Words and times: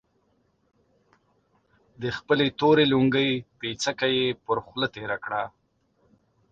د 2.01 2.03
خپلې 2.17 2.45
تورې 2.59 2.85
لونګۍ 2.93 3.31
پيڅکه 3.59 4.07
يې 4.17 4.27
پر 4.45 4.57
خوله 4.65 4.87
تېره 4.95 5.17
کړه. 5.25 5.43